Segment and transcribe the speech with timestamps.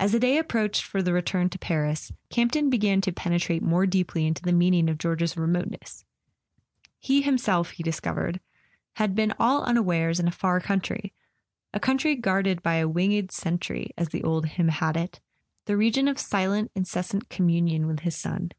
[0.00, 3.86] As the day approached for the return to Paris, Camp¬ ton began to penetrate more
[3.86, 6.04] deeply into the meaning of George's remoteness.
[6.98, 8.40] He himself, he discovered,
[8.94, 11.14] had been all unawares in a far country,
[11.72, 15.20] a country guarded by a winged sentry, as the old hymn had it:
[15.66, 18.50] the region of silent incessant communion with his son.